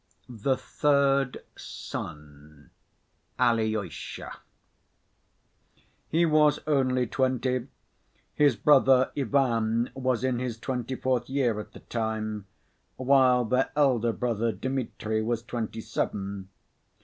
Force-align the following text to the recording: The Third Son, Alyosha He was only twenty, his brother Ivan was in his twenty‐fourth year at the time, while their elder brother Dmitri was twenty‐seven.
The 0.27 0.57
Third 0.57 1.43
Son, 1.55 2.71
Alyosha 3.37 4.37
He 6.09 6.25
was 6.25 6.59
only 6.65 7.05
twenty, 7.05 7.67
his 8.33 8.55
brother 8.55 9.11
Ivan 9.15 9.91
was 9.93 10.23
in 10.23 10.39
his 10.39 10.57
twenty‐fourth 10.57 11.29
year 11.29 11.59
at 11.59 11.73
the 11.73 11.81
time, 11.81 12.47
while 12.95 13.45
their 13.45 13.69
elder 13.75 14.11
brother 14.11 14.51
Dmitri 14.51 15.21
was 15.21 15.43
twenty‐seven. 15.43 16.47